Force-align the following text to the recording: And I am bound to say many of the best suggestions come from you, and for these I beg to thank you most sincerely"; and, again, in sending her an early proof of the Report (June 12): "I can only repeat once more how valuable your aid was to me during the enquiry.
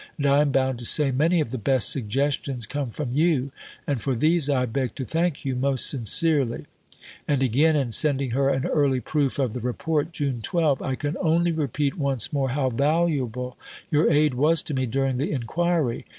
And 0.17 0.25
I 0.25 0.41
am 0.41 0.51
bound 0.51 0.79
to 0.79 0.85
say 0.85 1.11
many 1.11 1.41
of 1.41 1.51
the 1.51 1.59
best 1.59 1.91
suggestions 1.91 2.65
come 2.65 2.89
from 2.89 3.13
you, 3.13 3.51
and 3.85 4.01
for 4.01 4.15
these 4.15 4.49
I 4.49 4.65
beg 4.65 4.95
to 4.95 5.05
thank 5.05 5.45
you 5.45 5.55
most 5.55 5.87
sincerely"; 5.87 6.65
and, 7.27 7.43
again, 7.43 7.75
in 7.75 7.91
sending 7.91 8.31
her 8.31 8.49
an 8.49 8.65
early 8.65 8.99
proof 8.99 9.37
of 9.37 9.53
the 9.53 9.59
Report 9.59 10.11
(June 10.11 10.41
12): 10.41 10.81
"I 10.81 10.95
can 10.95 11.17
only 11.19 11.51
repeat 11.51 11.99
once 11.99 12.33
more 12.33 12.49
how 12.49 12.71
valuable 12.71 13.57
your 13.91 14.09
aid 14.09 14.33
was 14.33 14.63
to 14.63 14.73
me 14.73 14.87
during 14.87 15.17
the 15.17 15.31
enquiry. 15.31 16.07